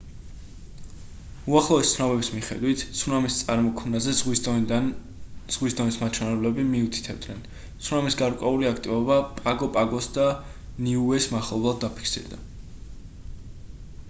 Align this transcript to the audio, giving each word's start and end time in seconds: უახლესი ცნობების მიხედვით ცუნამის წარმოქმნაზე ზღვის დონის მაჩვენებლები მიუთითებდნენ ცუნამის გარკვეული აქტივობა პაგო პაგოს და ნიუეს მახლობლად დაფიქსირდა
უახლესი 1.55 1.89
ცნობების 1.95 2.29
მიხედვით 2.37 2.85
ცუნამის 3.01 3.35
წარმოქმნაზე 3.41 4.15
ზღვის 4.19 4.41
დონის 4.47 5.99
მაჩვენებლები 6.05 6.65
მიუთითებდნენ 6.71 7.43
ცუნამის 7.89 8.17
გარკვეული 8.23 8.69
აქტივობა 8.71 9.17
პაგო 9.43 9.69
პაგოს 9.77 10.09
და 10.17 10.25
ნიუეს 10.87 11.29
მახლობლად 11.35 11.85
დაფიქსირდა 11.85 12.41